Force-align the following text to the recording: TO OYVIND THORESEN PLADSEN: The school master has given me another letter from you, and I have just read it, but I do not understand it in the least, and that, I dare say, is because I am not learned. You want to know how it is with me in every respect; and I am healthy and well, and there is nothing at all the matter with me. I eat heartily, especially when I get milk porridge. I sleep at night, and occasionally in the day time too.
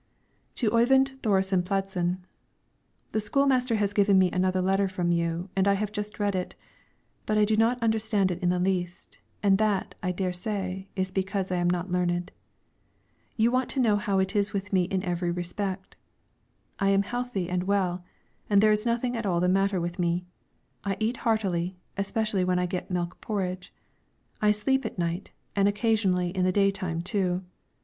TO 0.55 0.71
OYVIND 0.73 1.19
THORESEN 1.21 1.61
PLADSEN: 1.61 2.25
The 3.11 3.19
school 3.19 3.45
master 3.45 3.75
has 3.75 3.93
given 3.93 4.17
me 4.17 4.31
another 4.31 4.59
letter 4.59 4.87
from 4.87 5.11
you, 5.11 5.49
and 5.55 5.67
I 5.67 5.73
have 5.75 5.91
just 5.91 6.19
read 6.19 6.33
it, 6.33 6.55
but 7.27 7.37
I 7.37 7.45
do 7.45 7.55
not 7.55 7.79
understand 7.83 8.31
it 8.31 8.41
in 8.41 8.49
the 8.49 8.57
least, 8.57 9.19
and 9.43 9.59
that, 9.59 9.93
I 10.01 10.11
dare 10.11 10.33
say, 10.33 10.87
is 10.95 11.11
because 11.11 11.51
I 11.51 11.57
am 11.57 11.69
not 11.69 11.91
learned. 11.91 12.31
You 13.37 13.51
want 13.51 13.69
to 13.69 13.79
know 13.79 13.95
how 13.95 14.17
it 14.17 14.35
is 14.35 14.53
with 14.53 14.73
me 14.73 14.85
in 14.85 15.03
every 15.03 15.29
respect; 15.29 15.95
and 16.79 16.89
I 16.89 16.91
am 16.93 17.03
healthy 17.03 17.47
and 17.47 17.65
well, 17.65 18.03
and 18.49 18.59
there 18.59 18.71
is 18.71 18.87
nothing 18.87 19.15
at 19.15 19.27
all 19.27 19.39
the 19.39 19.47
matter 19.47 19.79
with 19.79 19.99
me. 19.99 20.25
I 20.83 20.97
eat 20.99 21.17
heartily, 21.17 21.77
especially 21.95 22.43
when 22.43 22.57
I 22.57 22.65
get 22.65 22.89
milk 22.89 23.21
porridge. 23.21 23.71
I 24.41 24.49
sleep 24.49 24.83
at 24.83 24.97
night, 24.97 25.29
and 25.55 25.67
occasionally 25.67 26.29
in 26.35 26.43
the 26.43 26.51
day 26.51 26.71
time 26.71 27.03
too. 27.03 27.43